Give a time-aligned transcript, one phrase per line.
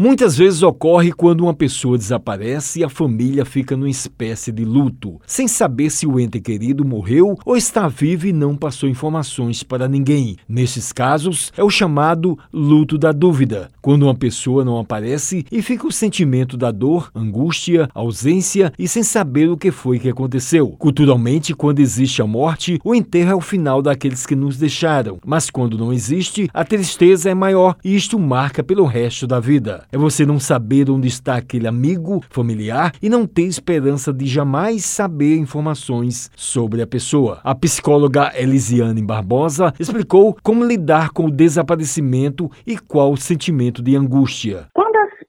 [0.00, 5.20] Muitas vezes ocorre quando uma pessoa desaparece e a família fica numa espécie de luto,
[5.26, 9.88] sem saber se o ente querido morreu ou está vivo e não passou informações para
[9.88, 10.36] ninguém.
[10.48, 15.84] Nestes casos, é o chamado luto da dúvida, quando uma pessoa não aparece e fica
[15.84, 20.68] o sentimento da dor, angústia, ausência e sem saber o que foi que aconteceu.
[20.78, 25.50] Culturalmente, quando existe a morte, o enterro é o final daqueles que nos deixaram, mas
[25.50, 29.87] quando não existe, a tristeza é maior e isto marca pelo resto da vida.
[29.92, 34.84] É você não saber onde está aquele amigo, familiar e não ter esperança de jamais
[34.84, 37.40] saber informações sobre a pessoa.
[37.42, 43.96] A psicóloga Elisiane Barbosa explicou como lidar com o desaparecimento e qual o sentimento de
[43.96, 44.66] angústia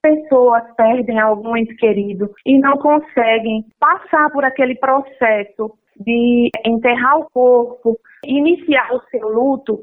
[0.02, 7.30] pessoas perdem algum ente querido e não conseguem passar por aquele processo de enterrar o
[7.30, 9.82] corpo, iniciar o seu luto,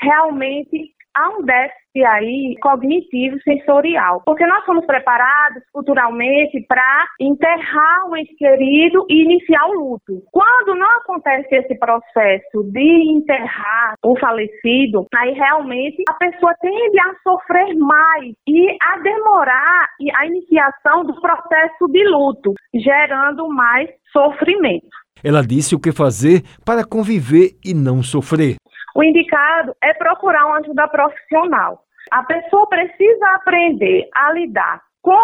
[0.00, 8.16] realmente há um déficit aí cognitivo sensorial, porque nós fomos preparados culturalmente para enterrar o
[8.16, 10.22] ente querido e iniciar o luto.
[10.30, 17.14] Quando não acontece esse processo de enterrar o falecido, aí realmente a pessoa tende a
[17.22, 24.86] sofrer mais e a demorar a iniciação do processo de luto, gerando mais sofrimento.
[25.22, 28.56] Ela disse o que fazer para conviver e não sofrer.
[28.98, 31.84] O indicado é procurar uma ajuda profissional.
[32.10, 35.16] A pessoa precisa aprender a lidar com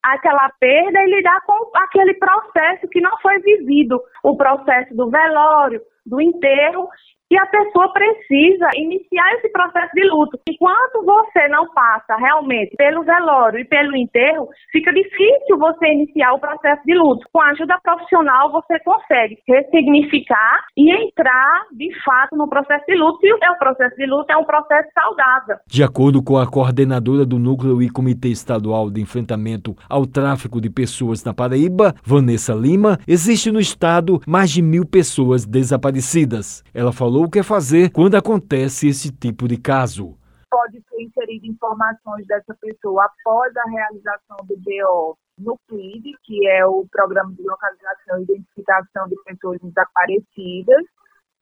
[0.00, 5.82] aquela perda e lidar com aquele processo que não foi vivido, o processo do velório,
[6.06, 6.88] do enterro
[7.30, 10.38] e a pessoa precisa iniciar esse processo de luto.
[10.48, 16.38] Enquanto você não passa realmente pelo velório e pelo enterro, fica difícil você iniciar o
[16.38, 17.26] processo de luto.
[17.32, 23.18] Com a ajuda profissional, você consegue ressignificar e entrar de fato no processo de luto.
[23.26, 25.56] E o processo de luto é um processo saudável.
[25.66, 30.70] De acordo com a coordenadora do Núcleo e Comitê Estadual de Enfrentamento ao Tráfico de
[30.70, 36.62] Pessoas na Paraíba, Vanessa Lima, existe no estado mais de mil pessoas desaparecidas.
[36.74, 40.18] Ela falou falou o que fazer quando acontece esse tipo de caso.
[40.50, 46.66] Pode ser inserido informações dessa pessoa após a realização do BO no PID, que é
[46.66, 50.84] o Programa de Localização e Identificação de Pessoas Desaparecidas,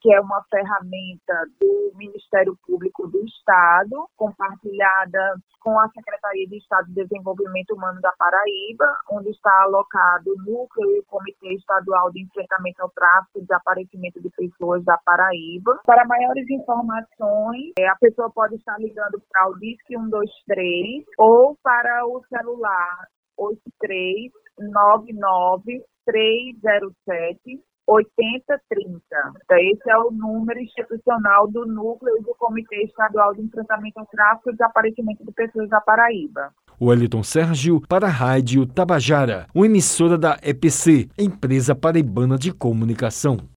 [0.04, 6.88] que é uma ferramenta do Ministério Público do Estado, compartilhada com a Secretaria de Estado
[6.88, 12.22] de Desenvolvimento Humano da Paraíba, onde está alocado o Núcleo e o Comitê Estadual de
[12.22, 15.80] Enfrentamento ao Tráfico e Desaparecimento de Pessoas da Paraíba.
[15.86, 22.06] Para maiores informações, é, a pessoa pode estar ligando para o DISC 123 ou para
[22.06, 29.00] o celular 8399 307 8030.
[29.44, 34.50] Então, esse é o número institucional do núcleo do Comitê Estadual de Enfrentamento ao Tráfico
[34.50, 36.52] e Desaparecimento de Pessoas da Paraíba.
[36.80, 43.48] Wellington Sérgio para a Rádio Tabajara, uma emissora da EPC, Empresa Paraibana de Comunicação.